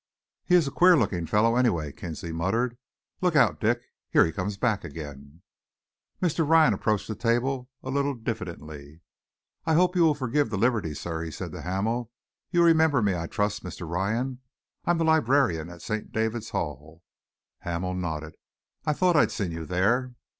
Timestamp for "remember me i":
12.63-13.27